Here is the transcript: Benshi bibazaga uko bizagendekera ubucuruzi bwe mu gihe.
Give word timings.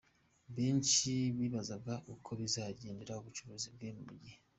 Benshi 0.55 1.11
bibazaga 1.37 1.93
uko 2.13 2.29
bizagendekera 2.39 3.17
ubucuruzi 3.21 3.67
bwe 3.75 3.89
mu 3.97 4.03
gihe. 4.21 4.37